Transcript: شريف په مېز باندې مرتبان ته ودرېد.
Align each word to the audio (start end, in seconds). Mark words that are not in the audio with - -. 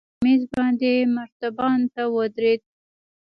شريف 0.03 0.11
په 0.17 0.23
مېز 0.25 0.43
باندې 0.55 0.91
مرتبان 1.17 1.79
ته 1.93 2.01
ودرېد. 2.15 2.61